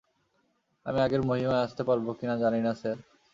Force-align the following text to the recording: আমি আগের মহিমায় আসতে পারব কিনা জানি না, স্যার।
আমি 0.85 0.99
আগের 1.01 1.21
মহিমায় 1.21 1.63
আসতে 1.63 1.81
পারব 1.83 2.05
কিনা 2.13 2.35
জানি 2.37 2.59
না, 2.61 2.71
স্যার। 2.73 2.97